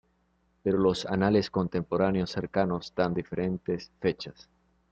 Pero 0.63 0.79
los 0.79 1.05
anales 1.05 1.51
contemporáneos 1.51 2.31
cercanos 2.31 2.91
dan 2.95 3.13
diferentes 3.13 3.91
fechas. 3.99 4.49